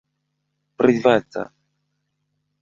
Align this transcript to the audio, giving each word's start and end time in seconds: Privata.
Privata. 0.79 1.43